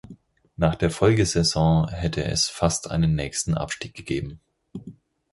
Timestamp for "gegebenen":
3.93-4.39